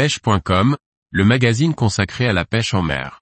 [0.00, 0.78] pêche.com,
[1.10, 3.20] le magazine consacré à la pêche en mer.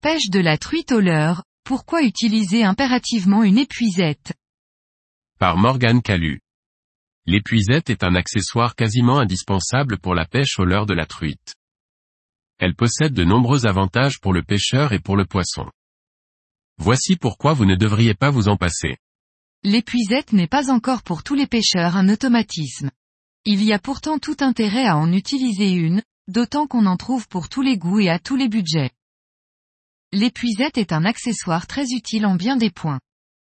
[0.00, 4.32] Pêche de la truite au leurre, pourquoi utiliser impérativement une épuisette?
[5.38, 6.40] Par Morgane Calu.
[7.26, 11.52] L'épuisette est un accessoire quasiment indispensable pour la pêche au leurre de la truite.
[12.60, 15.64] Elle possède de nombreux avantages pour le pêcheur et pour le poisson.
[16.76, 18.98] Voici pourquoi vous ne devriez pas vous en passer.
[19.62, 22.90] L'épuisette n'est pas encore pour tous les pêcheurs un automatisme.
[23.46, 27.48] Il y a pourtant tout intérêt à en utiliser une, d'autant qu'on en trouve pour
[27.48, 28.90] tous les goûts et à tous les budgets.
[30.12, 33.00] L'épuisette est un accessoire très utile en bien des points.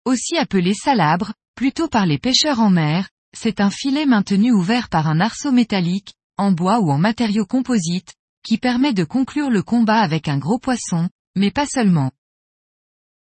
[0.05, 5.09] Aussi appelé salabre, plutôt par les pêcheurs en mer, c'est un filet maintenu ouvert par
[5.09, 10.01] un arceau métallique, en bois ou en matériaux composites, qui permet de conclure le combat
[10.01, 12.11] avec un gros poisson, mais pas seulement.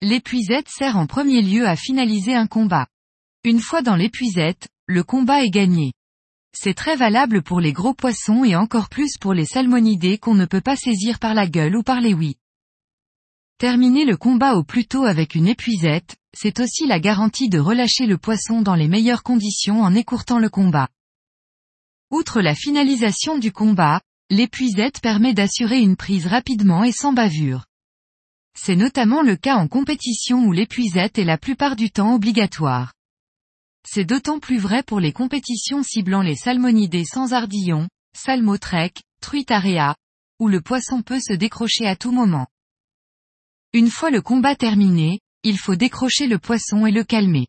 [0.00, 2.86] L'épuisette sert en premier lieu à finaliser un combat.
[3.44, 5.92] Une fois dans l'épuisette, le combat est gagné.
[6.52, 10.46] C'est très valable pour les gros poissons et encore plus pour les salmonidés qu'on ne
[10.46, 12.36] peut pas saisir par la gueule ou par les oui.
[13.58, 18.06] Terminer le combat au plus tôt avec une épuisette, c'est aussi la garantie de relâcher
[18.06, 20.88] le poisson dans les meilleures conditions en écourtant le combat.
[22.10, 24.00] Outre la finalisation du combat,
[24.30, 27.64] l'épuisette permet d'assurer une prise rapidement et sans bavure.
[28.54, 32.92] C'est notamment le cas en compétition où l'épuisette est la plupart du temps obligatoire.
[33.86, 39.96] C'est d'autant plus vrai pour les compétitions ciblant les salmonidés sans ardillon, salmotrek, truite area,
[40.40, 42.48] où le poisson peut se décrocher à tout moment.
[43.72, 47.46] Une fois le combat terminé, il faut décrocher le poisson et le calmer.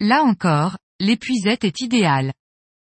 [0.00, 2.32] Là encore, l'épuisette est idéale.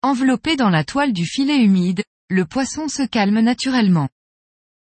[0.01, 4.07] Enveloppé dans la toile du filet humide, le poisson se calme naturellement.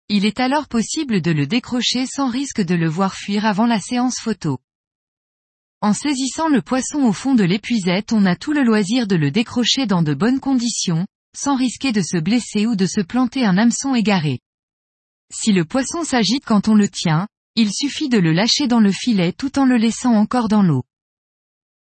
[0.09, 3.79] Il est alors possible de le décrocher sans risque de le voir fuir avant la
[3.79, 4.57] séance photo.
[5.79, 9.29] En saisissant le poisson au fond de l'épuisette on a tout le loisir de le
[9.29, 13.59] décrocher dans de bonnes conditions, sans risquer de se blesser ou de se planter un
[13.59, 14.39] hameçon égaré.
[15.31, 18.91] Si le poisson s'agite quand on le tient, il suffit de le lâcher dans le
[18.91, 20.85] filet tout en le laissant encore dans l'eau.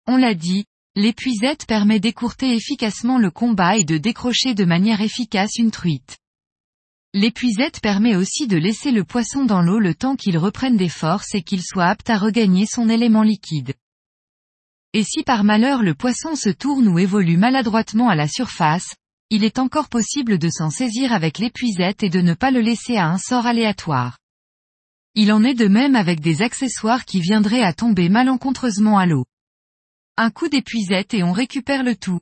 [0.06, 5.56] On l'a dit, l'épuisette permet d'écourter efficacement le combat et de décrocher de manière efficace
[5.56, 6.18] une truite.
[7.14, 11.34] L'épuisette permet aussi de laisser le poisson dans l'eau le temps qu'il reprenne des forces
[11.34, 13.74] et qu'il soit apte à regagner son élément liquide.
[14.92, 18.94] Et si par malheur le poisson se tourne ou évolue maladroitement à la surface,
[19.30, 22.98] il est encore possible de s'en saisir avec l'épuisette et de ne pas le laisser
[22.98, 24.18] à un sort aléatoire.
[25.14, 29.24] Il en est de même avec des accessoires qui viendraient à tomber malencontreusement à l'eau.
[30.24, 32.20] Un coup d'épuisette et on récupère le tout.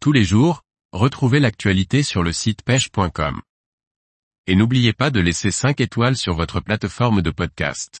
[0.00, 3.40] Tous les jours, retrouvez l'actualité sur le site pêche.com.
[4.48, 8.00] Et n'oubliez pas de laisser 5 étoiles sur votre plateforme de podcast.